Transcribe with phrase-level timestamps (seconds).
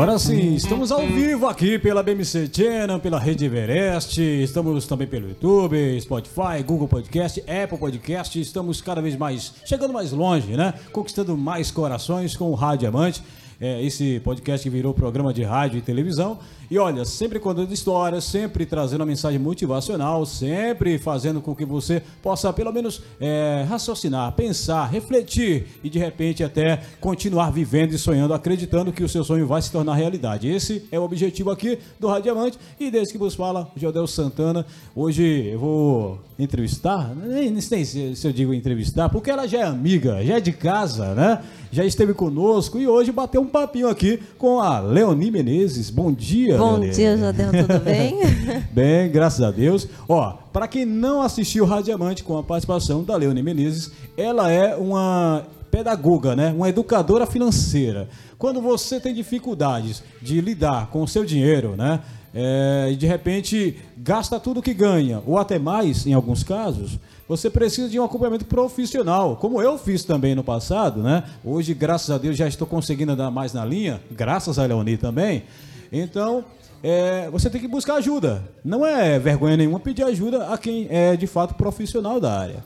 [0.00, 5.26] Agora sim, estamos ao vivo aqui pela BMC Channel, pela Rede Everest, estamos também pelo
[5.26, 10.72] YouTube, Spotify, Google Podcast, Apple Podcast, estamos cada vez mais, chegando mais longe, né?
[10.92, 13.20] Conquistando mais corações com o Rádio Amante.
[13.60, 16.38] É, esse podcast que virou programa de rádio e televisão.
[16.70, 22.02] E olha, sempre contando histórias, sempre trazendo uma mensagem motivacional, sempre fazendo com que você
[22.22, 28.34] possa, pelo menos, é, raciocinar, pensar, refletir e de repente até continuar vivendo e sonhando,
[28.34, 30.46] acreditando que o seu sonho vai se tornar realidade.
[30.46, 32.58] Esse é o objetivo aqui do Rádio Diamante.
[32.78, 34.66] E desde que vos fala, Jodel Santana.
[34.94, 39.62] Hoje eu vou entrevistar, nem, nem sei se, eu digo entrevistar, porque ela já é
[39.64, 41.42] amiga, já é de casa, né?
[41.72, 45.90] Já esteve conosco e hoje bateu um papinho aqui com a Leonie Menezes.
[45.90, 48.18] Bom dia, Bom dia, Jadel, tudo bem?
[48.72, 49.86] Bem, graças a Deus.
[50.08, 55.46] Ó, para quem não assistiu Radiamante com a participação da Leone Menezes, ela é uma
[55.70, 56.52] pedagoga, né?
[56.52, 58.08] Uma educadora financeira.
[58.36, 62.00] Quando você tem dificuldades de lidar com o seu dinheiro, né?
[62.34, 67.48] É, e de repente gasta tudo que ganha, ou até mais em alguns casos, você
[67.48, 71.22] precisa de um acompanhamento profissional, como eu fiz também no passado, né?
[71.44, 75.44] Hoje, graças a Deus, já estou conseguindo andar mais na linha, graças a Leoni também.
[75.92, 76.44] Então,
[76.82, 78.42] é, você tem que buscar ajuda.
[78.64, 82.64] Não é vergonha nenhuma pedir ajuda a quem é de fato profissional da área.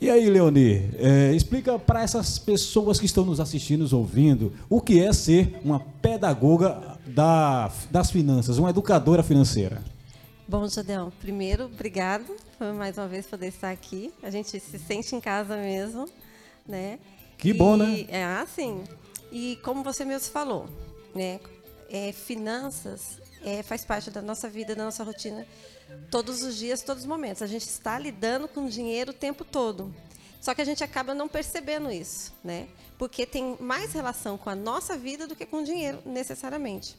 [0.00, 4.80] E aí, Leoni, é, explica para essas pessoas que estão nos assistindo, nos ouvindo, o
[4.80, 9.82] que é ser uma pedagoga da- das finanças, uma educadora financeira.
[10.46, 12.26] Bom, Jadel, primeiro, obrigado
[12.58, 14.12] por mais uma vez poder estar aqui.
[14.22, 16.06] A gente se sente em casa mesmo,
[16.68, 16.98] né?
[17.38, 18.04] Que bom, E- né?
[18.08, 18.82] É assim.
[19.32, 20.66] E como você mesmo falou,
[21.14, 21.40] né?
[21.88, 25.46] É, finanças é, faz parte da nossa vida, da nossa rotina,
[26.10, 27.42] todos os dias, todos os momentos.
[27.42, 29.94] A gente está lidando com dinheiro o tempo todo.
[30.40, 32.68] Só que a gente acaba não percebendo isso, né?
[32.98, 36.96] Porque tem mais relação com a nossa vida do que com o dinheiro, necessariamente.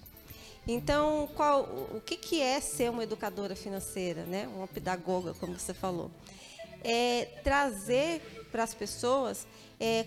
[0.67, 1.61] Então, qual,
[1.95, 4.49] o que, que é ser uma educadora financeira, né?
[4.53, 6.11] uma pedagoga, como você falou?
[6.83, 8.21] É trazer
[8.51, 9.47] para as pessoas
[9.79, 10.05] é,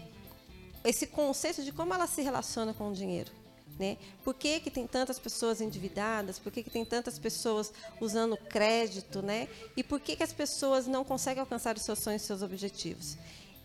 [0.85, 3.33] esse conceito de como ela se relaciona com o dinheiro.
[3.81, 3.97] Né?
[4.23, 6.39] Por que, que tem tantas pessoas endividadas?
[6.39, 9.23] Por que, que tem tantas pessoas usando crédito?
[9.23, 9.49] Né?
[9.75, 13.17] E por que, que as pessoas não conseguem alcançar os seus sonhos e seus objetivos?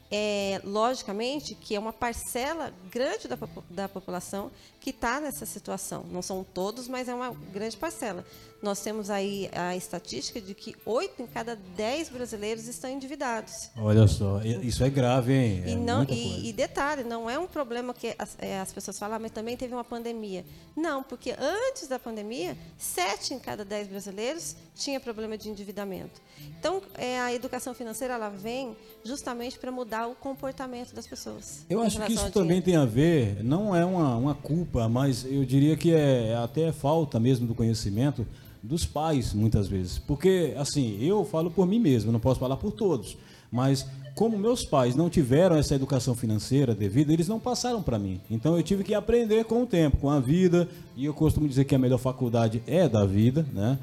[0.09, 3.37] É, logicamente que é uma parcela grande da,
[3.69, 4.49] da população
[4.79, 6.05] que está nessa situação.
[6.09, 8.25] Não são todos, mas é uma grande parcela.
[8.61, 13.69] Nós temos aí a estatística de que 8 em cada 10 brasileiros estão endividados.
[13.77, 15.63] Olha só, isso é grave, hein?
[15.65, 18.97] É E, não, e, e detalhe, não é um problema que as, é, as pessoas
[18.97, 20.43] falam, "Ah, mas também teve uma pandemia.
[20.75, 26.21] Não, porque antes da pandemia, 7 em cada 10 brasileiros tinha problema de endividamento.
[26.59, 31.65] Então, é, a educação financeira ela vem justamente para mudar o comportamento das pessoas.
[31.69, 35.45] Eu acho que isso também tem a ver, não é uma, uma culpa, mas eu
[35.45, 38.25] diria que é até falta mesmo do conhecimento
[38.65, 39.97] dos pais, muitas vezes.
[39.99, 43.17] Porque, assim, eu falo por mim mesmo, não posso falar por todos,
[43.51, 43.85] mas
[44.15, 48.21] como meus pais não tiveram essa educação financeira devida, eles não passaram para mim.
[48.31, 51.65] Então eu tive que aprender com o tempo, com a vida, e eu costumo dizer
[51.65, 53.77] que a melhor faculdade é da vida, né?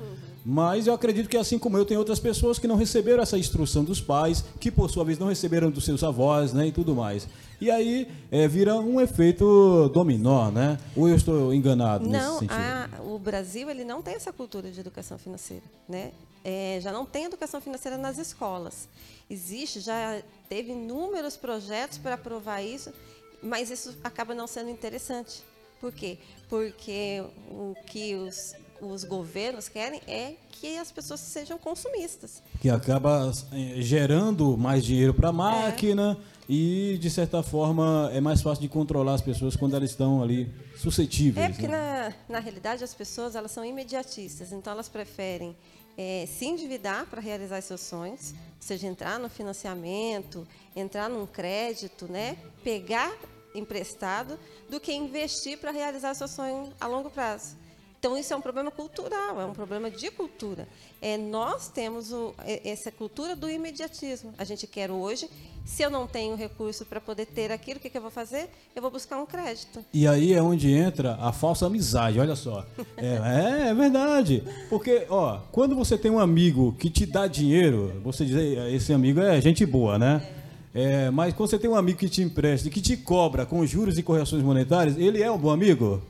[0.44, 3.85] Mas eu acredito que assim como eu, tem outras pessoas que não receberam essa instrução
[3.85, 7.28] dos pais, que por sua vez não receberam dos seus avós, né, e tudo mais.
[7.62, 10.79] E aí é, vira um efeito dominó, né?
[10.97, 12.56] Ou eu estou enganado nesse Não, sentido?
[12.59, 16.11] a- o Brasil ele não tem essa cultura de educação financeira, né?
[16.44, 18.88] É, já não tem educação financeira nas escolas.
[19.31, 22.93] Existe, já teve inúmeros projetos para aprovar isso,
[23.41, 25.44] mas isso acaba não sendo interessante.
[25.81, 26.19] Por quê?
[26.49, 32.43] Porque o que os, os governos querem é que as pessoas sejam consumistas.
[32.61, 36.19] Que acaba eh, gerando mais dinheiro para a máquina
[36.49, 40.52] e, de certa forma, é mais fácil de controlar as pessoas quando elas estão ali
[40.76, 41.46] suscetíveis.
[41.46, 42.14] É porque né?
[42.29, 45.56] na, na realidade as pessoas elas são imediatistas, então elas preferem
[45.96, 52.06] é, se endividar para realizar seus sonhos, ou seja, entrar no financiamento, entrar num crédito,
[52.11, 53.12] né, pegar
[53.55, 54.38] emprestado,
[54.69, 57.62] do que investir para realizar seu sonho a longo prazo.
[58.02, 60.66] Então isso é um problema cultural, é um problema de cultura.
[61.00, 64.34] É, nós temos o, é, essa cultura do imediatismo.
[64.37, 65.31] A gente quer hoje.
[65.64, 68.50] Se eu não tenho recurso para poder ter aquilo, o que, que, eu vou fazer?
[68.75, 69.84] Eu vou buscar um crédito.
[69.94, 72.66] E aí é onde entra a falsa amizade, olha só.
[72.96, 74.43] É, é, é verdade.
[74.69, 78.34] Porque, ó, quando você tem um amigo que te dá dinheiro, você diz,
[78.75, 80.28] esse amigo é gente boa, né?
[80.75, 83.96] É, mas quando você tem um amigo que te empresta que te cobra com juros
[83.96, 86.02] e correções monetárias, ele é um bom amigo?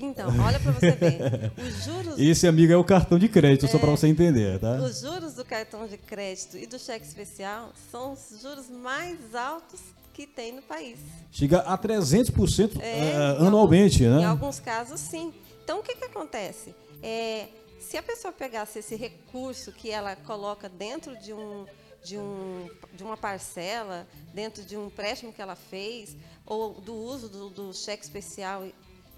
[0.00, 1.52] Então, olha para você ver.
[1.58, 2.18] Os juros.
[2.18, 4.76] Esse amigo é o cartão de crédito, é, só para você entender, tá?
[4.76, 9.80] Os juros do cartão de crédito e do cheque especial são os juros mais altos
[10.12, 10.98] que tem no país.
[11.30, 14.22] Chega a 300% é, uh, anualmente, alguns, né?
[14.22, 15.32] Em alguns casos, sim.
[15.62, 16.74] Então, o que, que acontece?
[17.02, 17.48] É,
[17.78, 21.66] se a pessoa pegasse esse recurso que ela coloca dentro de um
[22.02, 26.16] de, um, de uma parcela, dentro de um empréstimo que ela fez,
[26.46, 28.64] ou do uso do, do cheque especial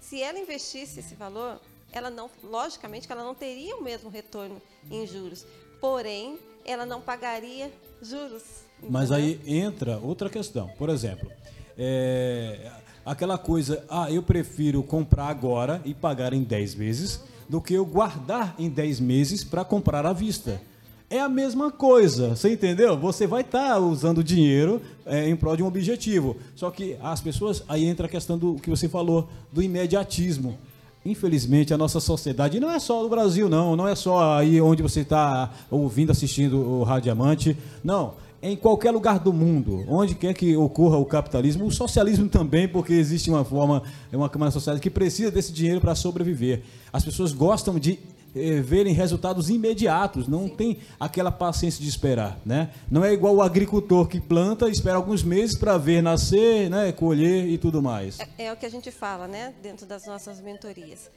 [0.03, 1.59] se ela investisse esse valor,
[1.91, 4.61] ela não, logicamente, ela não teria o mesmo retorno
[4.91, 5.45] em juros.
[5.79, 7.71] Porém, ela não pagaria
[8.01, 8.43] juros.
[8.89, 10.67] Mas aí entra outra questão.
[10.77, 11.31] Por exemplo,
[11.77, 12.71] é,
[13.05, 17.85] aquela coisa, ah, eu prefiro comprar agora e pagar em 10 meses do que eu
[17.85, 20.61] guardar em 10 meses para comprar à vista.
[21.09, 22.97] É a mesma coisa, você entendeu?
[22.97, 26.35] Você vai estar tá usando dinheiro é, em prol de um objetivo.
[26.55, 30.57] Só que as pessoas, aí entra a questão do que você falou, do imediatismo.
[31.05, 34.81] Infelizmente, a nossa sociedade, não é só no Brasil, não, não é só aí onde
[34.81, 38.13] você está ouvindo, assistindo o Rádio Diamante, não.
[38.41, 42.67] É em qualquer lugar do mundo, onde quer que ocorra o capitalismo, o socialismo também,
[42.67, 46.61] porque existe uma forma, uma Câmara Sociedade que precisa desse dinheiro para sobreviver.
[46.91, 47.99] As pessoas gostam de
[48.35, 50.55] eh, verem resultados imediatos, não Sim.
[50.55, 52.73] tem aquela paciência de esperar, né?
[52.89, 57.47] Não é igual o agricultor que planta, espera alguns meses para ver nascer, né, colher
[57.47, 58.19] e tudo mais.
[58.19, 61.09] É, é, o que a gente fala, né, dentro das nossas mentorias.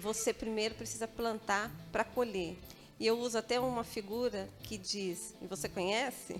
[0.00, 2.56] Você primeiro precisa plantar para colher.
[2.98, 6.36] E eu uso até uma figura que diz, e você conhece,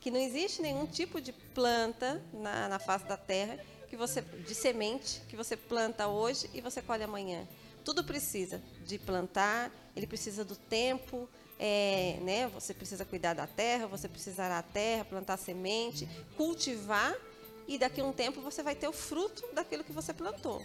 [0.00, 3.58] que não existe nenhum tipo de planta na, na face da terra
[3.88, 7.46] que você de semente que você planta hoje e você colhe amanhã
[7.88, 11.26] tudo precisa de plantar, ele precisa do tempo,
[11.58, 12.46] é, né?
[12.48, 16.06] Você precisa cuidar da terra, você precisará da terra, plantar semente,
[16.36, 17.16] cultivar
[17.66, 20.62] e daqui a um tempo você vai ter o fruto daquilo que você plantou.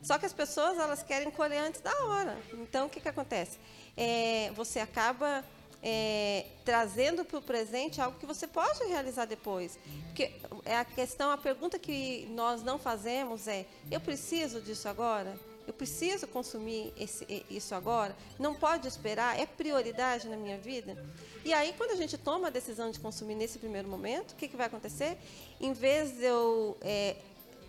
[0.00, 2.38] Só que as pessoas elas querem colher antes da hora.
[2.54, 3.58] Então o que que acontece?
[3.94, 5.44] É, você acaba
[5.82, 9.78] é, trazendo para o presente algo que você pode realizar depois.
[10.06, 10.32] Porque
[10.64, 15.51] é a questão, a pergunta que nós não fazemos é: eu preciso disso agora?
[15.66, 18.16] Eu preciso consumir esse, isso agora?
[18.38, 19.38] Não pode esperar?
[19.38, 20.96] É prioridade na minha vida?
[21.44, 24.48] E aí, quando a gente toma a decisão de consumir nesse primeiro momento, o que,
[24.48, 25.16] que vai acontecer?
[25.60, 27.16] Em vez de eu é,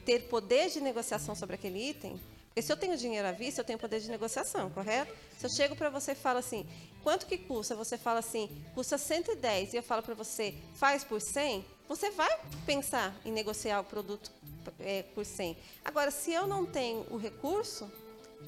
[0.06, 2.20] ter poder de negociação sobre aquele item,
[2.54, 5.12] porque se eu tenho dinheiro à vista, eu tenho poder de negociação, correto?
[5.40, 6.68] Se eu chego para você e falo assim,
[7.02, 7.76] quanto que custa?
[7.76, 12.30] Você fala assim, custa 110, e eu falo para você, faz por 100, você vai
[12.64, 14.32] pensar em negociar o produto
[14.80, 15.58] é, por 100.
[15.84, 17.90] Agora, se eu não tenho o recurso,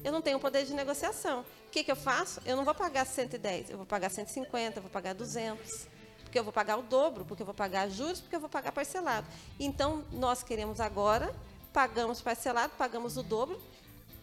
[0.04, 1.44] eu não tenho o poder de negociação.
[1.66, 2.40] O que, que eu faço?
[2.44, 5.86] Eu não vou pagar 110, eu vou pagar 150, eu vou pagar 200.
[6.22, 8.72] Porque eu vou pagar o dobro, porque eu vou pagar juros, porque eu vou pagar
[8.72, 9.26] parcelado.
[9.58, 11.34] Então, nós queremos agora,
[11.72, 13.60] pagamos parcelado, pagamos o dobro.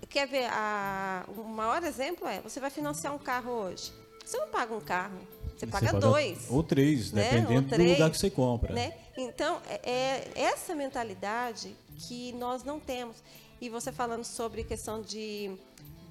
[0.10, 3.92] Quer ver, a, o maior exemplo é, você vai financiar um carro hoje.
[4.24, 5.18] Você não paga um carro,
[5.56, 6.48] você, paga, paga, dois.
[6.50, 7.24] Ou três, né?
[7.24, 8.74] dependendo ou três, do lugar que você compra.
[8.74, 8.94] Né?
[9.18, 13.18] Então, é, é essa mentalidade que nós não temos.
[13.62, 15.52] E você falando sobre questão de,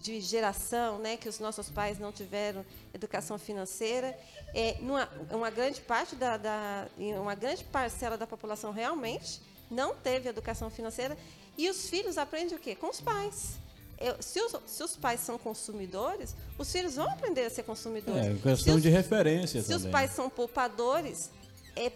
[0.00, 4.18] de geração, né, que os nossos pais não tiveram educação financeira,
[4.54, 6.88] é, numa, uma grande parte da, da,
[7.20, 11.16] uma grande parcela da população realmente não teve educação financeira
[11.56, 12.74] e os filhos aprendem o quê?
[12.74, 13.60] Com os pais.
[13.98, 18.26] Eu, se, os, se, os, pais são consumidores, os filhos vão aprender a ser consumidores.
[18.26, 19.80] É, questão de referência se também.
[19.80, 21.30] Se os pais são poupadores,
[21.76, 21.90] é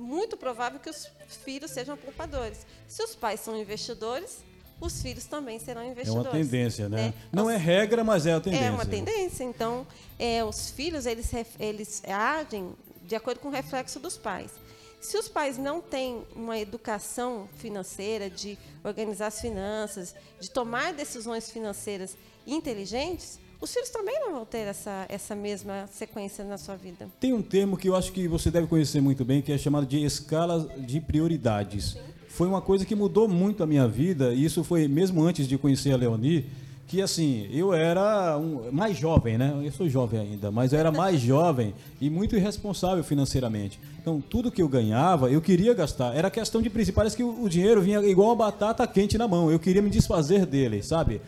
[0.00, 1.08] muito provável que os
[1.44, 2.66] filhos sejam poupadores.
[2.88, 4.38] Se os pais são investidores,
[4.80, 6.26] os filhos também serão investidores.
[6.26, 7.08] É uma tendência, né?
[7.08, 7.14] né?
[7.30, 8.64] Não é regra, mas é a tendência.
[8.64, 9.44] É uma tendência.
[9.44, 9.86] Então,
[10.18, 14.52] é, os filhos eles, eles agem de acordo com o reflexo dos pais.
[15.00, 21.50] Se os pais não têm uma educação financeira, de organizar as finanças, de tomar decisões
[21.50, 22.16] financeiras
[22.46, 27.08] inteligentes, os filhos também não vão ter essa, essa mesma sequência na sua vida.
[27.20, 29.86] Tem um termo que eu acho que você deve conhecer muito bem, que é chamado
[29.86, 31.96] de escala de prioridades.
[32.28, 35.58] Foi uma coisa que mudou muito a minha vida, e isso foi mesmo antes de
[35.58, 36.46] conhecer a Leonie,
[36.86, 39.54] que assim, eu era um, mais jovem, né?
[39.62, 43.78] Eu sou jovem ainda, mas eu era mais jovem e muito irresponsável financeiramente.
[44.00, 46.16] Então, tudo que eu ganhava, eu queria gastar.
[46.16, 49.28] Era questão de princípio, parece que o, o dinheiro vinha igual uma batata quente na
[49.28, 49.52] mão.
[49.52, 51.20] Eu queria me desfazer dele, sabe?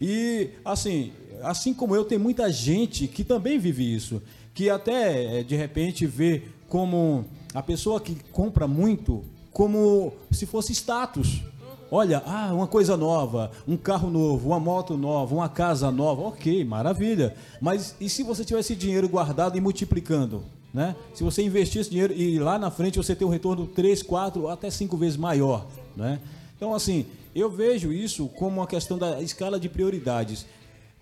[0.00, 4.22] E assim, assim como eu, tem muita gente que também vive isso,
[4.54, 10.72] que até eh, de repente vê como a pessoa que compra muito como se fosse
[10.72, 11.42] status.
[11.90, 16.64] Olha, ah, uma coisa nova, um carro novo, uma moto nova, uma casa nova, ok,
[16.64, 17.34] maravilha.
[17.60, 20.44] Mas e se você tivesse dinheiro guardado e multiplicando?
[20.72, 20.94] Né?
[21.12, 24.48] Se você investir esse dinheiro e lá na frente você ter um retorno 3, 4,
[24.48, 25.66] até 5 vezes maior.
[25.96, 26.20] Né?
[26.56, 30.46] Então, assim, eu vejo isso como uma questão da escala de prioridades.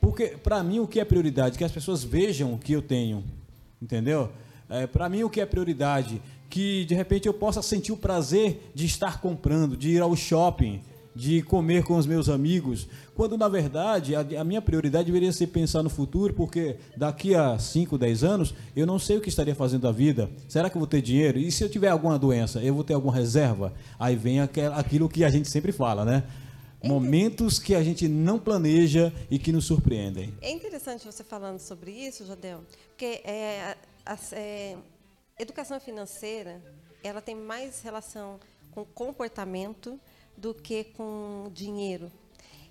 [0.01, 1.59] Porque, para mim, o que é prioridade?
[1.59, 3.25] Que as pessoas vejam o que eu tenho.
[3.81, 4.31] Entendeu?
[4.69, 6.21] É, para mim, o que é prioridade?
[6.49, 10.81] que de repente eu possa sentir o prazer de estar comprando, de ir ao shopping,
[11.15, 15.49] de comer com os meus amigos, quando na verdade a, a, minha prioridade deveria ser
[15.49, 19.55] pensar no futuro, porque daqui a 5, 10 anos eu não sei o que estaria
[19.55, 20.31] fazendo da vida.
[20.49, 21.39] Será que eu vou ter dinheiro?
[21.39, 23.73] E se eu tiver alguma doença, eu vou ter alguma reserva?
[23.99, 26.23] Aí vem aquilo que a gente sempre fala, né?
[26.83, 30.33] Momentos que a gente não planeja e que nos surpreendem.
[30.41, 33.77] É interessante você falando sobre isso, Jodel, porque é,
[34.33, 34.77] é
[35.39, 36.63] educação financeira,
[37.03, 38.39] ela tem mais relação
[38.71, 39.99] com comportamento
[40.37, 42.11] do que com dinheiro.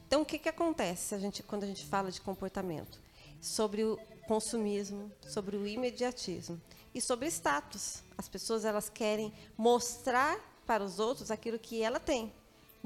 [0.08, 3.00] Então, o que, que acontece a gente, quando a gente fala de comportamento?
[3.42, 6.60] Sobre o consumismo, sobre o imediatismo
[6.96, 8.02] e sobre status.
[8.18, 12.32] As pessoas elas querem mostrar para os outros aquilo que ela tem.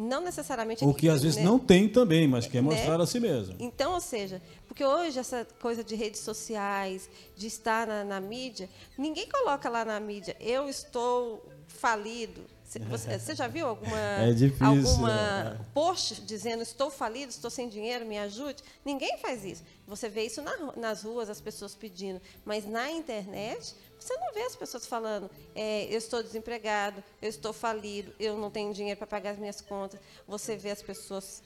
[0.02, 0.84] Não necessariamente.
[0.84, 1.44] O que às vezes né?
[1.44, 3.04] não tem também, mas quer mostrar né?
[3.04, 3.56] a si mesmo.
[3.60, 8.68] Então, ou seja, porque hoje essa coisa de redes sociais, de estar na, na mídia,
[8.98, 12.42] ninguém coloca lá na mídia, eu estou falido,
[12.90, 15.60] você, você, já viu alguma, é difícil, alguma né?
[15.74, 18.64] post dizendo estou falido, estou sem dinheiro, me ajude?
[18.86, 19.64] Ninguém faz isso.
[19.88, 22.22] Você vê isso na, nas ruas, as pessoas pedindo.
[22.46, 27.54] Mas na internet, você não vê as pessoas falando é, eu estou desempregado, eu estou
[27.54, 30.00] falido, eu não tenho dinheiro para pagar as minhas contas.
[30.28, 31.44] Você vê as pessoas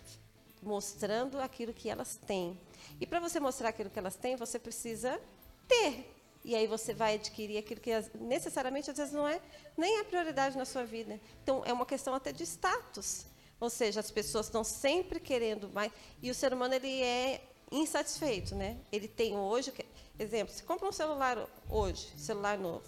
[0.64, 2.58] mostrando aquilo que elas têm.
[3.00, 5.20] E para você mostrar aquilo que elas têm, você precisa
[5.68, 6.10] ter.
[6.46, 9.42] E aí você vai adquirir aquilo que necessariamente às vezes não é
[9.76, 11.20] nem a prioridade na sua vida.
[11.44, 13.26] Então é uma questão até de status.
[13.60, 18.56] Ou seja, as pessoas estão sempre querendo mais e o ser humano ele é insatisfeito,
[18.56, 18.78] né?
[18.92, 19.74] Ele tem hoje,
[20.20, 22.84] exemplo, você compra um celular hoje, celular novo.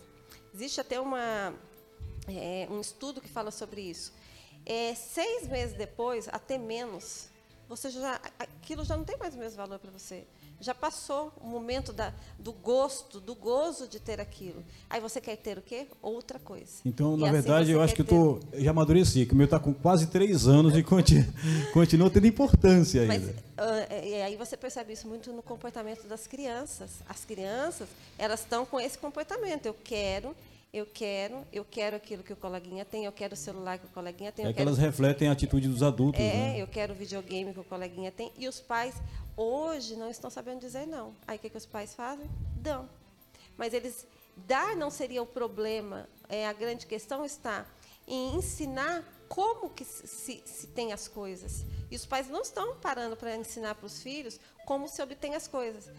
[0.53, 1.53] Existe até uma
[2.27, 4.13] é, um estudo que fala sobre isso.
[4.65, 7.29] É, seis meses depois, até menos,
[7.69, 10.25] você já aquilo já não tem mais o mesmo valor para você
[10.60, 14.64] já passou o momento da, do gosto, do gozo de ter aquilo.
[14.90, 15.88] Aí você quer ter o quê?
[16.02, 16.82] Outra coisa.
[16.86, 19.46] Então, e na assim verdade, eu acho que eu tô, já amadureci, que o meu
[19.46, 21.26] está com quase três anos e continua,
[21.74, 23.14] continua tendo importância ainda.
[23.14, 26.90] Mas, uh, e aí você percebe isso muito no comportamento das crianças.
[27.08, 27.88] As crianças,
[28.18, 29.68] elas estão com esse comportamento.
[29.68, 30.36] Eu quero,
[30.74, 33.90] eu quero, eu quero aquilo que o coleguinha tem, eu quero o celular que o
[33.90, 34.46] coleguinha tem.
[34.46, 36.20] É que elas refletem a atitude dos adultos.
[36.20, 36.62] É, né?
[36.62, 38.32] eu quero o videogame que o coleguinha tem.
[38.38, 38.96] E os pais,
[39.38, 41.15] hoje, não estão sabendo dizer não.
[41.27, 42.27] Aí o que, que os pais fazem?
[42.58, 42.89] Dão.
[43.56, 46.10] Mas eles, dar não seria o problema.
[46.27, 47.65] É, a grande questão está
[48.08, 51.63] em ensinar como que se, se tem as coisas.
[51.91, 55.48] E os pais não estão parando para ensinar para os filhos como se obtém as
[55.48, 55.89] coisas.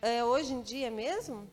[0.00, 1.48] É, hoje em dia mesmo,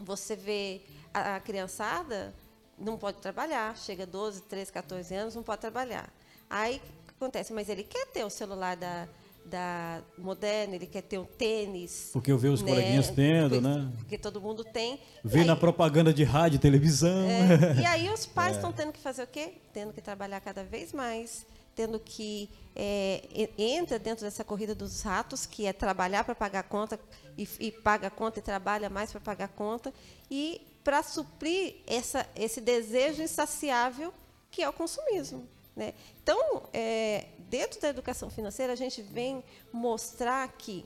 [0.00, 2.34] você vê a, a criançada
[2.78, 6.12] não pode trabalhar, chega 12, 13, 14 anos, não pode trabalhar.
[6.48, 7.52] Aí o que acontece?
[7.52, 9.08] Mas ele quer ter o celular da,
[9.48, 12.10] da moderna, ele quer ter um tênis.
[12.12, 12.70] Porque eu vejo os né?
[12.70, 13.92] coleguinhas tendo, porque, né?
[13.96, 15.00] Porque todo mundo tem.
[15.24, 17.28] Vê na propaganda de rádio e televisão.
[17.28, 18.72] É, e aí os pais estão é.
[18.74, 19.54] tendo que fazer o quê?
[19.72, 25.46] Tendo que trabalhar cada vez mais, tendo que é, entra dentro dessa corrida dos ratos,
[25.46, 27.00] que é trabalhar para pagar a conta
[27.36, 29.92] e, e paga a conta e trabalha mais para pagar a conta.
[30.30, 34.12] E para suprir essa, esse desejo insaciável
[34.50, 35.46] que é o consumismo.
[35.78, 35.94] Né?
[36.22, 40.84] Então, é, dentro da educação financeira, a gente vem mostrar que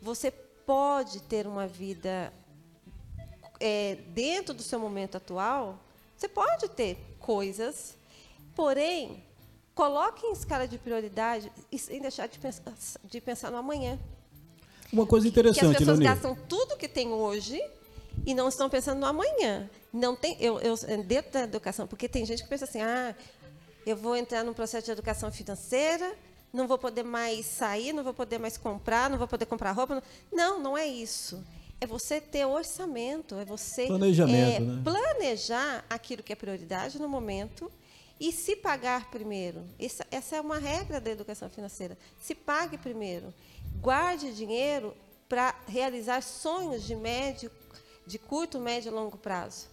[0.00, 2.32] você pode ter uma vida
[3.60, 5.78] é, dentro do seu momento atual,
[6.16, 7.96] você pode ter coisas,
[8.54, 9.22] porém,
[9.74, 12.72] coloque em escala de prioridade e sem deixar de pensar,
[13.04, 13.98] de pensar no amanhã.
[14.92, 16.14] Uma coisa interessante, que as pessoas Leonir.
[16.14, 17.60] gastam tudo que tem hoje
[18.26, 19.70] e não estão pensando no amanhã.
[19.92, 23.14] Não tem, eu, eu, dentro da educação, porque tem gente que pensa assim, ah,
[23.84, 26.14] eu vou entrar num processo de educação financeira,
[26.52, 30.02] não vou poder mais sair, não vou poder mais comprar, não vou poder comprar roupa.
[30.32, 31.42] Não, não é isso.
[31.80, 34.82] É você ter orçamento, é você Planejamento, é, né?
[34.84, 37.72] planejar aquilo que é prioridade no momento
[38.20, 39.64] e se pagar primeiro.
[39.80, 41.98] Essa, essa é uma regra da educação financeira.
[42.20, 43.34] Se pague primeiro.
[43.80, 44.94] Guarde dinheiro
[45.28, 47.50] para realizar sonhos de médio,
[48.06, 49.71] de curto, médio e longo prazo.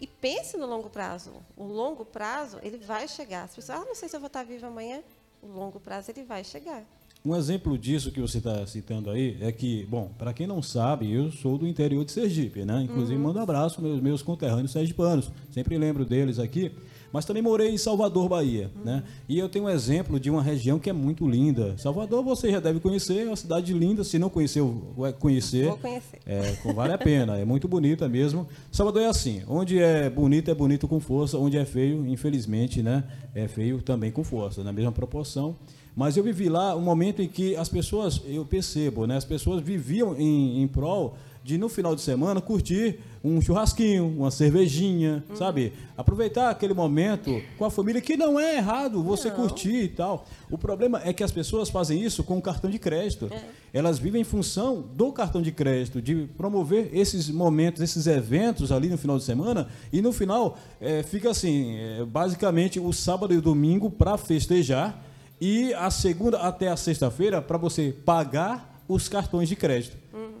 [0.00, 1.32] E pense no longo prazo.
[1.56, 3.44] O longo prazo, ele vai chegar.
[3.44, 5.02] As pessoas, ah, não sei se eu vou estar viva amanhã.
[5.42, 6.84] O longo prazo, ele vai chegar.
[7.24, 11.12] Um exemplo disso que você está citando aí é que, bom, para quem não sabe,
[11.12, 12.82] eu sou do interior de Sergipe, né?
[12.82, 15.30] Inclusive, mando um abraço meus, meus conterrâneos sergipanos.
[15.50, 16.72] Sempre lembro deles aqui.
[17.12, 19.02] Mas também morei em Salvador, Bahia, né?
[19.28, 21.76] E eu tenho um exemplo de uma região que é muito linda.
[21.78, 24.04] Salvador você já deve conhecer, é uma cidade linda.
[24.04, 25.66] Se não conheceu, vai conhecer.
[25.66, 26.18] Vou conhecer.
[26.26, 28.46] É, vale a pena, é muito bonita mesmo.
[28.70, 33.04] Salvador é assim, onde é bonito, é bonito com força, onde é feio, infelizmente, né,
[33.34, 35.56] é feio também com força, na mesma proporção.
[35.96, 39.60] Mas eu vivi lá um momento em que as pessoas, eu percebo, né, as pessoas
[39.60, 41.16] viviam em, em prol
[41.48, 45.72] de, no final de semana, curtir um churrasquinho, uma cervejinha, sabe?
[45.96, 49.36] Aproveitar aquele momento com a família, que não é errado você Não.
[49.36, 50.26] curtir e tal.
[50.50, 53.30] O problema é que as pessoas fazem isso com o cartão de crédito.
[53.72, 58.90] Elas vivem em função do cartão de crédito, de promover esses momentos, esses eventos ali
[58.90, 63.38] no final de semana, e no final eh, fica assim, eh, basicamente o sábado e
[63.38, 65.02] o domingo para festejar,
[65.40, 69.96] e a segunda até a sexta-feira para você pagar os cartões de crédito.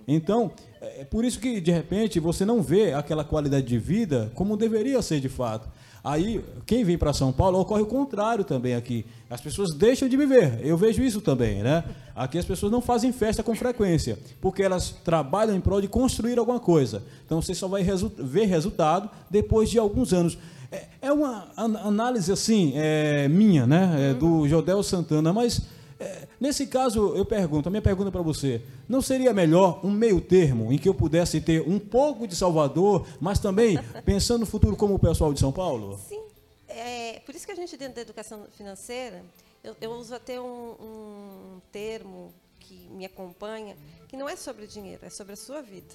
[0.06, 0.50] Então,
[0.80, 5.02] é por isso que de repente você não vê aquela qualidade de vida como deveria
[5.02, 5.68] ser de fato.
[6.02, 9.04] Aí, quem vem para São Paulo, ocorre o contrário também aqui.
[9.28, 10.60] As pessoas deixam de viver.
[10.64, 11.84] Eu vejo isso também, né?
[12.16, 16.38] Aqui as pessoas não fazem festa com frequência, porque elas trabalham em prol de construir
[16.38, 17.02] alguma coisa.
[17.26, 20.38] Então você só vai resu- ver resultado depois de alguns anos.
[20.72, 24.10] É, é uma an- análise assim, é, minha, né?
[24.10, 25.62] É, do Jodel Santana, mas
[26.00, 30.20] é, nesse caso, eu pergunto, a minha pergunta para você, não seria melhor um meio
[30.20, 34.76] termo em que eu pudesse ter um pouco de Salvador, mas também pensando no futuro
[34.76, 35.98] como o pessoal de São Paulo?
[36.08, 36.22] Sim.
[36.68, 39.24] É, por isso que a gente, dentro da educação financeira,
[39.64, 45.04] eu, eu uso até um, um termo que me acompanha, que não é sobre dinheiro,
[45.04, 45.94] é sobre a sua vida.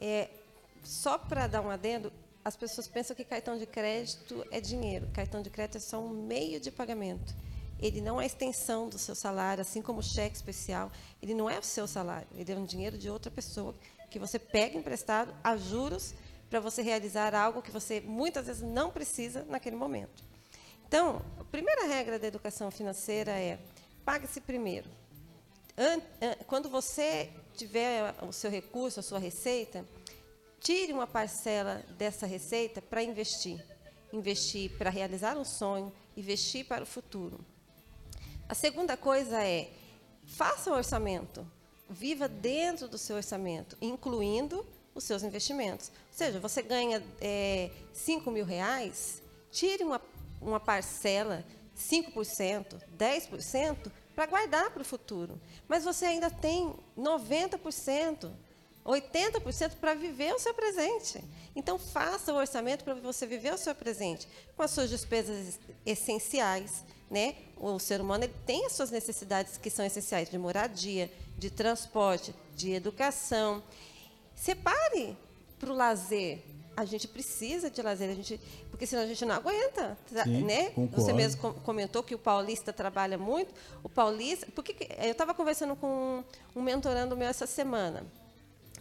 [0.00, 0.28] É,
[0.82, 2.12] só para dar um adendo,
[2.44, 5.06] as pessoas pensam que cartão de crédito é dinheiro.
[5.12, 7.34] Cartão de crédito é só um meio de pagamento.
[7.80, 10.90] Ele não é a extensão do seu salário, assim como o cheque especial.
[11.22, 13.74] Ele não é o seu salário, ele é um dinheiro de outra pessoa
[14.10, 16.14] que você pega emprestado a juros
[16.48, 20.24] para você realizar algo que você muitas vezes não precisa naquele momento.
[20.86, 23.58] Então, a primeira regra da educação financeira é
[24.04, 24.88] pague-se primeiro.
[25.76, 29.84] An- an- Quando você tiver o seu recurso, a sua receita,
[30.60, 33.62] tire uma parcela dessa receita para investir.
[34.12, 37.44] Investir para realizar um sonho, investir para o futuro.
[38.48, 39.70] A segunda coisa é,
[40.24, 41.46] faça o orçamento.
[41.90, 45.88] Viva dentro do seu orçamento, incluindo os seus investimentos.
[45.88, 50.00] Ou seja, você ganha é, 5 mil reais, tire uma,
[50.40, 51.44] uma parcela,
[51.76, 55.40] 5%, 10%, para guardar para o futuro.
[55.68, 58.30] Mas você ainda tem 90%,
[58.84, 61.22] 80% para viver o seu presente.
[61.54, 66.84] Então, faça o orçamento para você viver o seu presente, com as suas despesas essenciais.
[67.10, 67.36] Né?
[67.56, 72.34] O ser humano ele tem as suas necessidades que são essenciais, de moradia, de transporte,
[72.56, 73.62] de educação.
[74.34, 75.16] Separe
[75.58, 76.40] para o lazer.
[76.76, 78.38] A gente precisa de lazer, a gente,
[78.70, 80.70] porque senão a gente não aguenta, tá- Sim, né?
[80.70, 80.96] concordo.
[81.00, 83.54] Você mesmo com- comentou que o paulista trabalha muito.
[83.82, 86.22] O paulista, porque que- eu estava conversando com
[86.54, 88.04] um mentorando meu essa semana.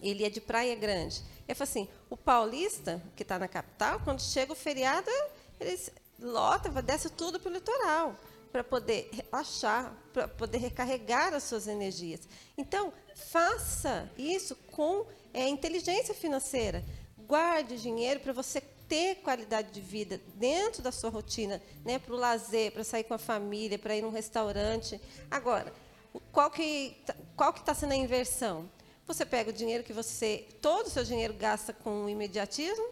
[0.03, 1.21] Ele é de Praia Grande.
[1.47, 5.09] Eu falei assim, o paulista que está na capital, quando chega o feriado,
[5.57, 8.15] eles lota, desce tudo para o litoral
[8.55, 12.21] para poder relaxar, para poder recarregar as suas energias.
[12.57, 16.81] Então, faça isso com é, inteligência financeira.
[17.17, 22.17] Guarde dinheiro para você ter qualidade de vida dentro da sua rotina, né, para o
[22.17, 25.01] lazer, para sair com a família, para ir num restaurante.
[25.29, 25.73] Agora,
[26.31, 28.69] qual que tá- qual que está sendo a inversão?
[29.05, 32.87] Você pega o dinheiro que você, todo o seu dinheiro gasta com imediatismo,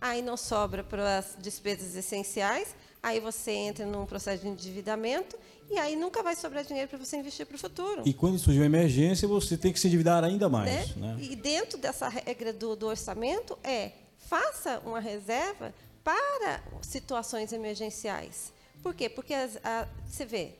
[0.00, 5.36] aí não sobra para as despesas essenciais, aí você entra num processo de endividamento
[5.70, 8.02] e aí nunca vai sobrar dinheiro para você investir para o futuro.
[8.04, 10.94] E quando surge uma emergência, você tem que se endividar ainda mais.
[10.96, 11.14] né?
[11.14, 11.18] Né?
[11.20, 13.92] E dentro dessa regra do, do orçamento é
[14.28, 18.52] faça uma reserva para situações emergenciais.
[18.82, 19.08] Por quê?
[19.08, 20.52] Porque as- a- você vê,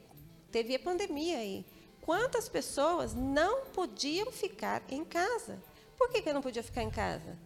[0.52, 1.64] teve a pandemia aí.
[2.02, 5.58] Quantas pessoas não podiam ficar em casa?
[5.96, 7.36] Por que, que não podia ficar em casa?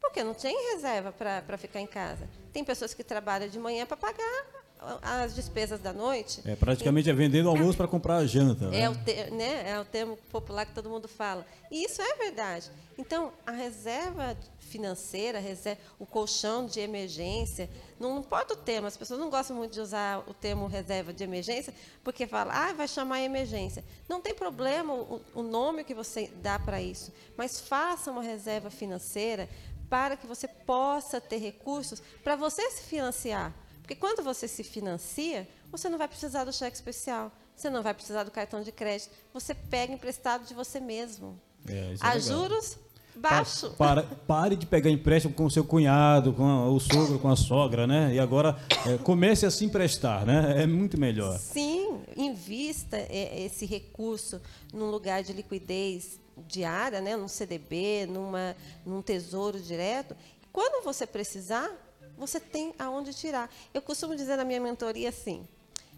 [0.00, 2.28] Porque não tem reserva para ficar em casa.
[2.52, 4.46] Tem pessoas que trabalham de manhã para pagar
[5.02, 6.40] as despesas da noite.
[6.44, 8.68] É praticamente é vender o almoço para comprar a janta.
[8.68, 8.82] né?
[8.82, 8.94] É o,
[9.34, 11.44] né, é o termo popular que todo mundo fala.
[11.70, 12.70] E isso é verdade.
[12.96, 18.96] Então, a reserva financeira, a reserva, o colchão de emergência, não importa o termo, as
[18.96, 21.72] pessoas não gostam muito de usar o termo reserva de emergência,
[22.04, 23.84] porque fala, ah, vai chamar emergência.
[24.08, 28.70] Não tem problema o, o nome que você dá para isso, mas faça uma reserva
[28.70, 29.48] financeira
[29.88, 33.54] para que você possa ter recursos para você se financiar.
[33.80, 37.94] Porque quando você se financia, você não vai precisar do cheque especial, você não vai
[37.94, 41.40] precisar do cartão de crédito, você pega emprestado de você mesmo.
[41.66, 42.20] É, é a legal.
[42.20, 42.78] juros
[43.20, 43.70] baixo.
[43.76, 47.36] Para, pare de pegar empréstimo com o seu cunhado, com a- o sogro, com a
[47.36, 48.14] sogra, né?
[48.14, 50.62] E agora é, comece a se emprestar, né?
[50.62, 51.38] É muito melhor.
[51.38, 54.40] Sim, invista é, esse recurso
[54.72, 58.54] num lugar de liquidez diária, né, num CDB, numa,
[58.86, 60.14] num tesouro direto.
[60.52, 61.68] Quando você precisar,
[62.16, 63.50] você tem aonde tirar.
[63.74, 65.46] Eu costumo dizer na minha mentoria assim,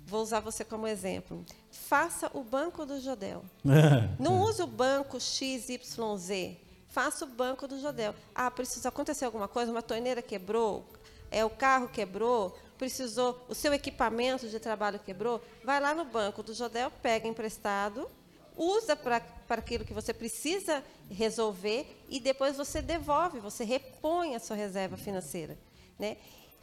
[0.06, 1.44] vou usar você como exemplo.
[1.70, 3.44] Faça o banco do Jodel.
[4.18, 6.56] Não use o banco XYZ.
[6.90, 8.14] Faça o banco do Jodel.
[8.34, 10.84] Ah, precisa acontecer alguma coisa, uma torneira quebrou,
[11.30, 16.42] é o carro quebrou, precisou, o seu equipamento de trabalho quebrou, vai lá no banco
[16.42, 18.10] do Jodel, pega emprestado,
[18.56, 24.56] usa para aquilo que você precisa resolver e depois você devolve, você repõe a sua
[24.56, 25.56] reserva financeira,
[25.98, 26.16] né?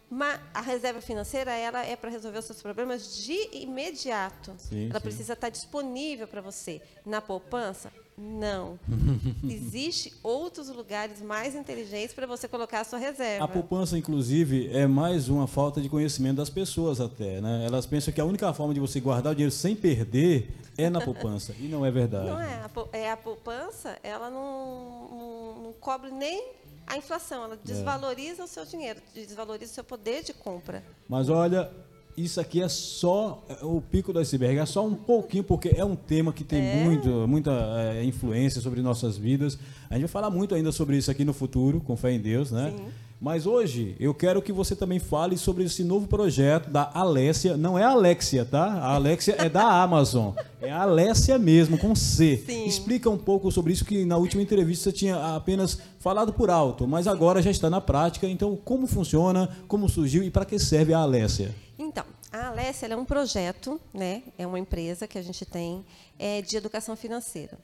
[0.09, 4.55] Mas a reserva financeira ela é para resolver os seus problemas de imediato.
[4.57, 5.03] Sim, ela sim.
[5.03, 6.81] precisa estar disponível para você.
[7.05, 8.79] Na poupança, não.
[9.47, 13.45] Existe outros lugares mais inteligentes para você colocar a sua reserva.
[13.45, 17.65] A poupança, inclusive, é mais uma falta de conhecimento das pessoas até, né?
[17.65, 20.99] Elas pensam que a única forma de você guardar o dinheiro sem perder é na
[20.99, 21.53] poupança.
[21.59, 22.27] E não é verdade.
[22.27, 22.53] Não é.
[22.53, 26.51] A, é, a poupança, ela não, não, não cobre nem
[26.87, 27.41] a inflação.
[27.41, 27.45] É.
[27.45, 30.83] Ela desvaloriza o seu dinheiro, desvaloriza o seu poder de compra.
[31.07, 31.71] Mas olha,
[32.17, 35.85] isso aqui é só é, o pico do iceberg, é só um pouquinho, porque é
[35.85, 37.51] um tema que tem muito, muita
[37.93, 39.57] é, influência sobre nossas vidas.
[39.87, 42.51] A gente vai falar muito ainda sobre isso aqui no futuro, com fé em Deus,
[42.51, 42.73] né?
[42.75, 42.85] Sim.
[43.19, 47.57] Mas hoje eu quero que você também fale sobre esse novo projeto da Alessia.
[47.57, 48.65] Não é a Alexia, tá?
[48.65, 50.33] A Alexia é da Amazon.
[50.61, 52.43] É a Alessia mesmo, com C.
[52.45, 52.65] Sim.
[52.65, 56.87] Explica um pouco sobre isso, que na última entrevista você tinha apenas falado por alto,
[56.87, 58.27] mas agora já está na prática.
[58.27, 61.55] Então, como funciona, como surgiu e para que serve a Alessia?
[61.79, 64.21] Então, a Alessia é um projeto, né?
[64.37, 65.83] é uma empresa que a gente tem
[66.19, 67.57] é, de educação financeira.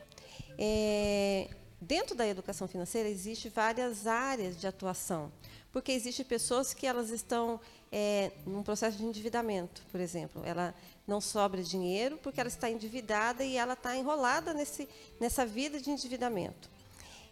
[0.57, 1.47] É,
[1.83, 5.31] dentro da educação financeira, existe várias áreas de atuação,
[5.71, 7.59] porque existem pessoas que elas estão
[7.91, 10.41] é, num processo de endividamento, por exemplo.
[10.45, 10.73] Ela
[11.07, 14.87] não sobra dinheiro porque ela está endividada e ela está enrolada nesse,
[15.19, 16.72] nessa vida de endividamento.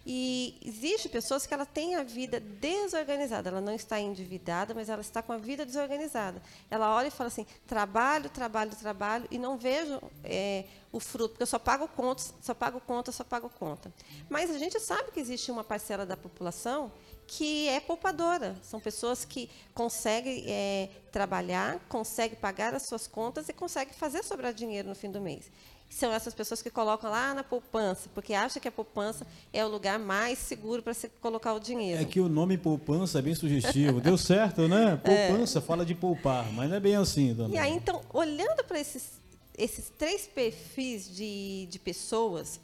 [0.05, 3.49] E existe pessoas que ela tem a vida desorganizada.
[3.49, 6.41] Ela não está endividada, mas ela está com a vida desorganizada.
[6.69, 11.43] Ela olha e fala assim: trabalho, trabalho, trabalho e não vejo é, o fruto, porque
[11.43, 13.93] eu só pago contas, só pago conta, só pago conta.
[14.27, 16.91] Mas a gente sabe que existe uma parcela da população
[17.27, 18.55] que é poupadora.
[18.63, 24.51] São pessoas que conseguem é, trabalhar, conseguem pagar as suas contas e conseguem fazer sobrar
[24.51, 25.49] dinheiro no fim do mês
[25.91, 29.67] são essas pessoas que colocam lá na poupança, porque acham que a poupança é o
[29.67, 32.01] lugar mais seguro para se colocar o dinheiro.
[32.01, 33.99] É que o nome poupança é bem sugestivo.
[33.99, 34.95] Deu certo, né?
[35.04, 37.56] Poupança fala de poupar, mas não é bem assim também.
[37.56, 39.19] E aí, então, olhando para esses,
[39.58, 42.62] esses três perfis de, de pessoas,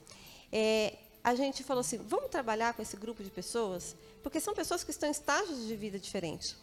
[0.49, 3.93] é, a gente falou assim: vamos trabalhar com esse grupo de pessoas?
[4.23, 6.55] Porque são pessoas que estão em estágios de vida diferentes.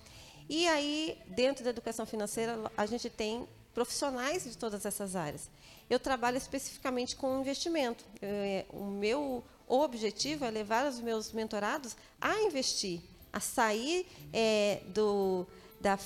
[0.49, 5.51] E aí, dentro da educação financeira, a gente tem profissionais de todas essas áreas.
[5.89, 8.05] Eu trabalho especificamente com investimento.
[8.21, 13.01] É, o meu objetivo é levar os meus mentorados a investir,
[13.33, 15.47] a sair é, do,
[15.81, 15.99] da,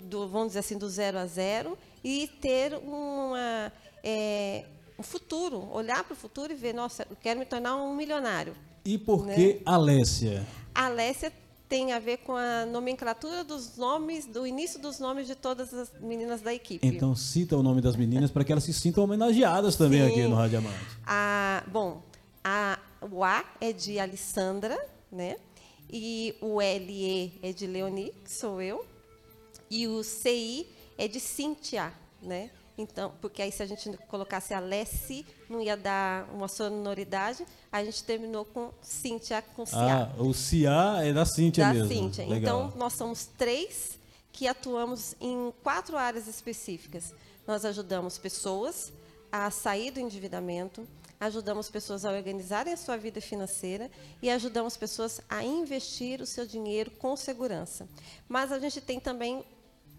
[0.00, 4.64] do, vamos dizer assim, do zero a zero e ter uma, é,
[4.98, 8.54] um futuro, olhar para o futuro e ver, nossa, eu quero me tornar um milionário.
[8.84, 9.34] E por né?
[9.34, 10.46] que Alessia?
[10.74, 11.32] A Alessia
[11.68, 15.90] tem a ver com a nomenclatura dos nomes, do início dos nomes de todas as
[16.00, 16.86] meninas da equipe.
[16.86, 20.10] Então cita o nome das meninas para que elas se sintam homenageadas também Sim.
[20.10, 20.78] aqui no Rádio Amante.
[21.04, 22.02] A, bom,
[22.44, 22.78] a,
[23.10, 24.78] o A é de Alessandra,
[25.10, 25.36] né?
[25.90, 28.84] E o LE é de Leoni, que sou eu.
[29.70, 32.50] E o CI é de Cíntia, né?
[32.78, 37.46] Então, porque aí se a gente colocasse Alessi, não ia dar uma sonoridade.
[37.72, 40.12] A gente terminou com Cíntia, com CA.
[40.14, 41.88] Ah, o CIA é da Cíntia da mesmo.
[41.88, 42.26] Cíntia.
[42.26, 42.66] Legal.
[42.66, 43.98] Então, nós somos três
[44.30, 47.14] que atuamos em quatro áreas específicas.
[47.46, 48.92] Nós ajudamos pessoas
[49.32, 50.86] a sair do endividamento,
[51.18, 56.46] ajudamos pessoas a organizarem a sua vida financeira e ajudamos pessoas a investir o seu
[56.46, 57.88] dinheiro com segurança.
[58.28, 59.44] Mas a gente tem também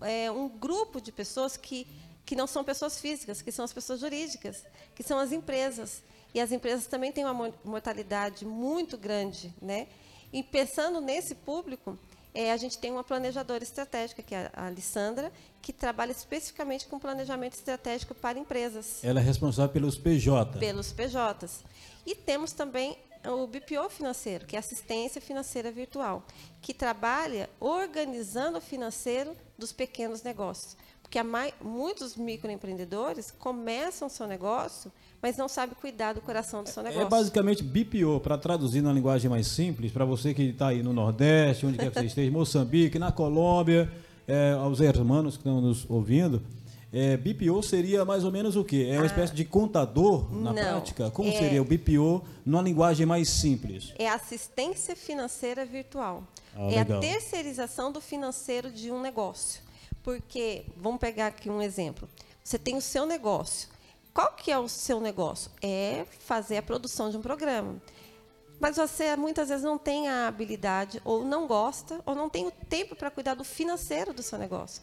[0.02, 1.88] é, um grupo de pessoas que,
[2.28, 4.64] que não são pessoas físicas, que são as pessoas jurídicas,
[4.94, 6.04] que são as empresas.
[6.36, 9.88] E as empresas também têm uma mo- mortalidade muito grande, né?
[10.32, 11.98] E pensando nesse público,
[12.36, 17.00] é, a gente tem uma planejadora estratégica, que é a Alessandra, que trabalha especificamente com
[17.00, 20.60] planejamento estratégico para empresas Ela é responsável pelos PJ.
[20.60, 21.64] pelos PJs.
[22.06, 26.24] E temos também o BPO financeiro, que é assistência financeira virtual,
[26.62, 30.76] que trabalha organizando o financeiro dos pequenos negócios.
[31.10, 31.20] Porque
[31.64, 34.92] muitos microempreendedores começam seu negócio,
[35.22, 37.08] mas não sabem cuidar do coração do seu É negócio.
[37.10, 41.66] basicamente BPO, para traduzir na linguagem mais simples, para você que está aí no Nordeste,
[41.66, 43.90] onde quer que você esteja, Moçambique, na Colômbia,
[44.28, 46.42] é, aos hermanos que estão nos ouvindo.
[46.92, 48.88] É, BPO seria mais ou menos o quê?
[48.90, 50.54] É uma espécie de contador na Ah.
[50.54, 51.10] Não, prática?
[51.12, 53.94] Como é- seria o BPO numa linguagem mais simples?
[53.98, 56.24] É assistência financeira virtual.
[56.56, 56.98] Ah, é legal.
[56.98, 59.62] a terceirização do financeiro de um negócio.
[60.08, 62.08] Porque, vamos pegar aqui um exemplo.
[62.42, 63.68] Você tem o seu negócio.
[64.14, 65.52] Qual que é o seu negócio?
[65.62, 67.76] É fazer a produção de um programa.
[68.58, 72.52] Mas você muitas vezes não tem a habilidade, ou não gosta, ou não tem o
[72.52, 74.82] tempo para cuidar do financeiro do seu negócio.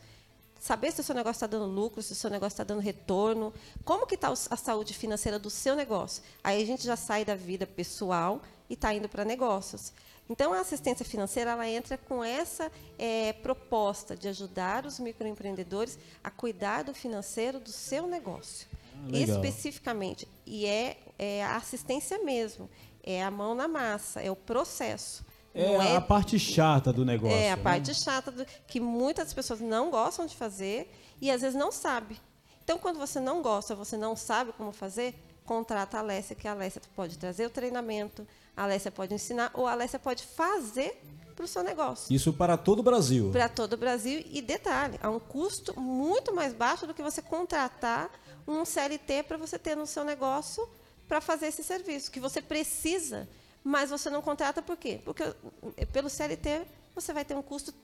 [0.61, 3.51] Saber se o seu negócio está dando lucro, se o seu negócio está dando retorno,
[3.83, 6.23] como que está a saúde financeira do seu negócio.
[6.43, 9.91] Aí a gente já sai da vida pessoal e está indo para negócios.
[10.29, 16.31] Então, a assistência financeira ela entra com essa eh, proposta de ajudar os microempreendedores a
[16.31, 18.67] cuidar do financeiro do seu negócio.
[18.95, 19.37] Ah, legal.
[19.37, 20.27] Especificamente.
[20.47, 22.71] E é, é a assistência mesmo.
[23.03, 25.25] É a mão na massa, é o processo.
[25.55, 27.37] É Não a parte chata do negócio.
[27.37, 27.63] é a né?
[27.63, 32.19] parte chata do, que muitas pessoas não gostam de fazer e às vezes não sabe.
[32.65, 36.53] Então, quando você não gosta, você não sabe como fazer, contrata a Alessia, que a
[36.53, 38.27] Alessia pode trazer o treinamento,
[38.57, 41.01] a Alessia pode ensinar ou a Alessia pode fazer
[41.35, 42.15] para o seu negócio.
[42.15, 43.31] Isso para todo o Brasil.
[43.33, 44.25] Para todo o Brasil.
[44.31, 48.11] E detalhe, há um custo muito mais baixo do que você contratar
[48.47, 50.69] um CLT para você ter no seu negócio
[51.09, 53.29] para fazer esse serviço, que você precisa,
[53.63, 55.01] mas você não contrata por quê?
[55.05, 55.23] Porque
[55.77, 56.63] eh, pelo CLT
[56.95, 57.75] você vai ter um custo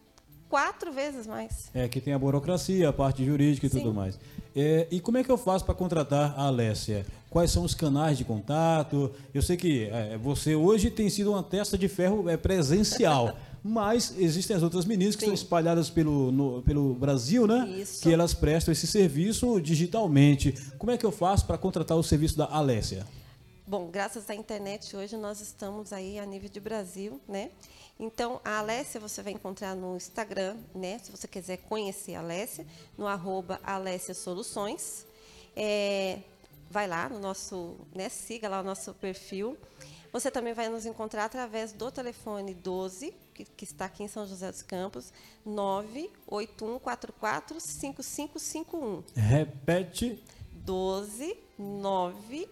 [0.49, 1.71] quatro vezes mais.
[1.75, 3.79] É, que tem a burocracia, a parte jurídica e Sim.
[3.79, 4.19] tudo mais.
[4.55, 7.07] É, e como é que eu faço para contratar a Alessia?
[7.29, 9.11] Quais são os canais de contato?
[9.33, 14.15] Eu sei que é, você hoje tem sido uma testa de ferro é, presencial, mas
[14.19, 15.33] existem as outras meninas que Sim.
[15.33, 17.69] estão espalhadas pelo, no- pelo Brasil, né?
[17.81, 18.03] Isso.
[18.03, 20.53] Que elas prestam esse serviço digitalmente.
[20.79, 23.07] Como é que eu faço para contratar o serviço da Alessia?
[23.67, 27.51] Bom, graças à internet hoje nós estamos aí a nível de Brasil, né?
[28.03, 30.99] Então, a Alessia você vai encontrar no Instagram, né?
[31.01, 35.05] Se você quiser conhecer a Alessia, no arroba Alessia Soluções.
[35.55, 36.21] É,
[36.71, 38.09] vai lá no nosso, né?
[38.09, 39.55] Siga lá o nosso perfil.
[40.15, 44.27] Você também vai nos encontrar através do telefone 12, que, que está aqui em São
[44.27, 45.13] José dos Campos,
[45.45, 49.05] 98144 5551.
[49.15, 50.25] Repete.
[50.53, 52.49] 12 9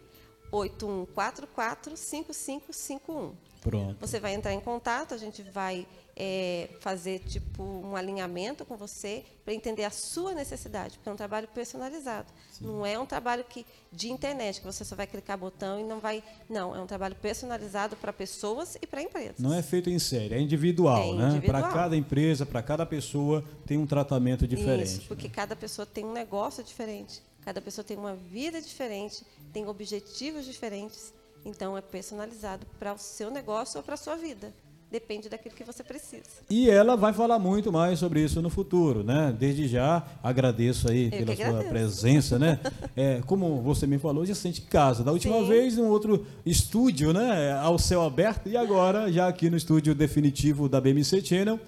[0.53, 3.48] 8144 5551.
[3.61, 3.97] Pronto.
[4.01, 5.87] Você vai entrar em contato, a gente vai
[6.21, 11.17] é, fazer tipo um alinhamento com você para entender a sua necessidade, porque é um
[11.17, 12.27] trabalho personalizado.
[12.61, 16.01] Não é um trabalho que de internet que você só vai clicar botão e não
[16.01, 16.23] vai.
[16.51, 19.39] Não, é um trabalho personalizado para pessoas e para empresas.
[19.39, 21.29] Não é feito em série, é individual, É né?
[21.31, 21.63] individual.
[21.63, 24.99] Para cada empresa, para cada pessoa tem um tratamento diferente.
[24.99, 29.69] Isso, porque cada pessoa tem um negócio diferente, cada pessoa tem uma vida diferente, tem
[29.69, 31.13] objetivos diferentes.
[31.45, 34.53] Então é personalizado para o seu negócio ou para a sua vida.
[34.91, 36.25] Depende daquilo que você precisa.
[36.49, 39.35] E ela vai falar muito mais sobre isso no futuro, né?
[39.39, 41.71] Desde já agradeço aí que pela sua agradeço.
[41.71, 42.59] presença, né?
[42.97, 45.05] É, como você me falou, já se sente casa.
[45.05, 45.47] Da última Sim.
[45.47, 47.53] vez, num outro estúdio, né?
[47.53, 48.49] Ao céu aberto.
[48.49, 51.61] E agora, já aqui no estúdio definitivo da BMC Channel.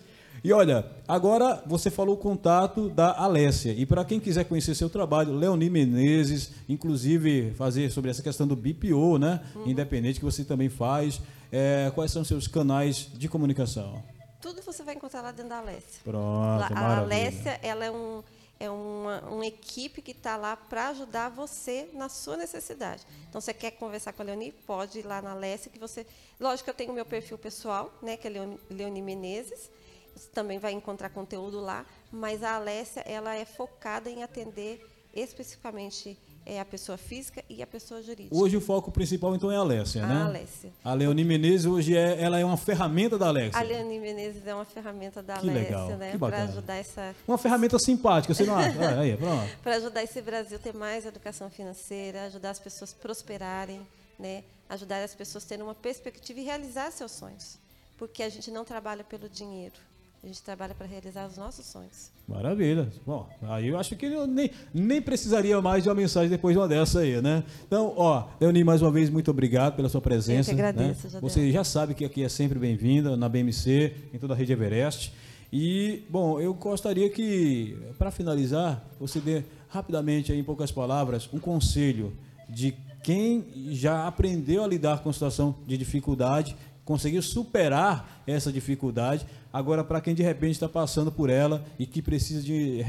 [0.42, 3.72] E olha, agora você falou o contato da Alessia.
[3.72, 8.56] E para quem quiser conhecer seu trabalho, Leoni Menezes, inclusive fazer sobre essa questão do
[8.56, 9.40] BPO, né?
[9.54, 9.68] Uhum.
[9.68, 11.20] Independente que você também faz.
[11.52, 14.02] É, quais são seus canais de comunicação?
[14.40, 16.00] Tudo você vai encontrar lá dentro da Alessia.
[16.02, 17.02] Pronto, a maravilha.
[17.02, 18.22] Alessia, ela é, um,
[18.58, 23.02] é uma, uma equipe que está lá para ajudar você na sua necessidade.
[23.28, 26.06] Então, você quer conversar com a Leoni, pode ir lá na Alessia, que você...
[26.38, 29.68] Lógico que eu tenho o meu perfil pessoal, né, que é Leoni, Leoni Menezes.
[30.14, 36.16] Você também vai encontrar conteúdo lá, mas a Alessia, ela é focada em atender especificamente
[36.46, 38.34] é, a pessoa física e a pessoa jurídica.
[38.34, 40.22] Hoje o foco principal então é a Alessia, A né?
[40.22, 40.72] Alessia.
[40.84, 43.58] A Leoni Menezes hoje é, ela é uma ferramenta da Alessia.
[43.58, 47.14] A Leoni Menezes é uma ferramenta da Que Alessia, legal, né, que para ajudar essa
[47.26, 48.70] Uma ferramenta simpática, você não acha?
[48.80, 49.58] Ah, aí, pronto.
[49.62, 53.86] para ajudar esse Brasil a ter mais educação financeira, ajudar as pessoas a prosperarem,
[54.18, 54.42] né?
[54.70, 57.58] ajudar as pessoas a terem uma perspectiva e realizar seus sonhos.
[57.98, 59.74] Porque a gente não trabalha pelo dinheiro,
[60.22, 62.12] A gente trabalha para realizar os nossos sonhos.
[62.28, 62.92] Maravilha.
[63.06, 66.58] Bom, aí eu acho que eu nem, nem precisaria mais de uma mensagem depois de
[66.58, 67.42] uma dessa aí, né?
[67.66, 70.50] Então, ó, Leoni, mais uma vez, muito obrigado pela sua presença.
[70.50, 71.12] Eu que agradeço, né?
[71.12, 71.20] Jadel.
[71.28, 75.10] Você já sabe que aqui é sempre bem-vinda, na BMC, em toda a rede Everest.
[75.50, 81.38] E, bom, eu gostaria que, para finalizar, você dê rapidamente, aí, em poucas palavras, um
[81.38, 82.12] conselho
[82.46, 86.54] de quem já aprendeu a lidar com situação de dificuldade,
[86.84, 92.02] conseguiu superar essa dificuldade, agora para quem de repente está passando por ela e que
[92.02, 92.80] precisa de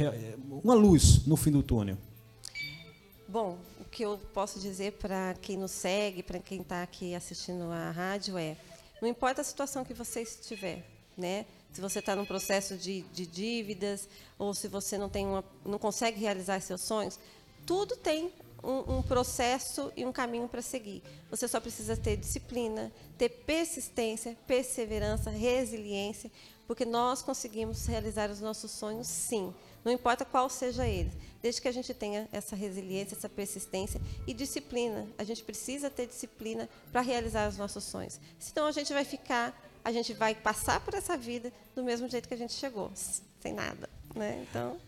[0.63, 1.97] uma luz no fim do túnel.
[3.27, 7.63] Bom, o que eu posso dizer para quem nos segue, para quem está aqui assistindo
[7.71, 8.57] a rádio é:
[9.01, 10.85] não importa a situação que você estiver,
[11.17, 11.45] né?
[11.71, 15.79] Se você está num processo de, de dívidas ou se você não tem uma, não
[15.79, 17.17] consegue realizar seus sonhos,
[17.65, 18.31] tudo tem
[18.63, 21.01] um, um processo e um caminho para seguir.
[21.29, 26.31] Você só precisa ter disciplina, ter persistência, perseverança, resiliência,
[26.67, 29.53] porque nós conseguimos realizar os nossos sonhos, sim.
[29.83, 34.33] Não importa qual seja ele, desde que a gente tenha essa resiliência, essa persistência e
[34.33, 35.07] disciplina.
[35.17, 38.19] A gente precisa ter disciplina para realizar os nossos sonhos.
[38.37, 42.27] Senão a gente vai ficar, a gente vai passar por essa vida do mesmo jeito
[42.27, 42.91] que a gente chegou,
[43.39, 44.45] sem nada, né?
[44.49, 44.79] Então,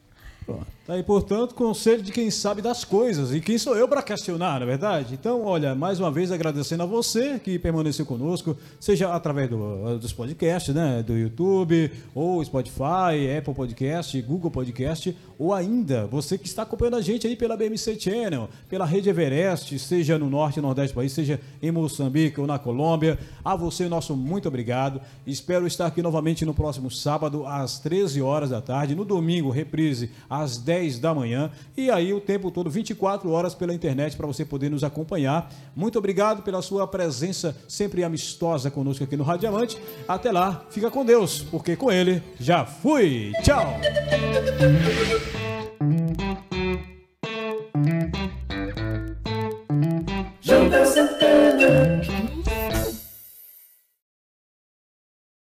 [0.46, 0.68] Pronto.
[0.86, 3.34] Tá aí, portanto, conselho de quem sabe das coisas.
[3.34, 5.14] E quem sou eu para questionar, não é verdade?
[5.14, 10.12] Então, olha, mais uma vez agradecendo a você que permaneceu conosco, seja através do- dos
[10.12, 11.02] podcasts, né?
[11.02, 17.02] Do YouTube, ou Spotify, Apple Podcast, Google Podcast, ou ainda você que está acompanhando a
[17.02, 21.40] gente aí pela BMC Channel, pela Rede Everest, seja no norte nordeste do país, seja
[21.62, 23.18] em Moçambique ou na Colômbia.
[23.46, 25.00] A você, nosso muito obrigado.
[25.26, 28.94] Espero estar aqui novamente no próximo sábado, às 13 horas da tarde.
[28.96, 31.52] No domingo, reprise às 10 da manhã.
[31.76, 35.52] E aí, o tempo todo, 24 horas pela internet, para você poder nos acompanhar.
[35.76, 39.78] Muito obrigado pela sua presença sempre amistosa conosco aqui no Rádio Diamante.
[40.08, 43.32] Até lá, fica com Deus, porque com ele já fui.
[43.44, 43.80] Tchau!